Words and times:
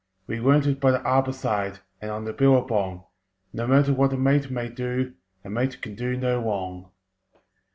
We 0.25 0.39
learnt 0.39 0.65
it 0.65 0.79
by 0.79 0.89
the 0.89 0.99
harbour 1.01 1.31
side 1.31 1.77
And 2.01 2.09
on 2.09 2.25
the 2.25 2.33
billabong: 2.33 3.03
"No 3.53 3.67
matter 3.67 3.93
what 3.93 4.13
a 4.13 4.17
mate 4.17 4.49
may 4.49 4.67
do, 4.67 5.13
A 5.45 5.49
mate 5.51 5.79
can 5.83 5.93
do 5.93 6.17
no 6.17 6.41
wrong!" 6.41 6.89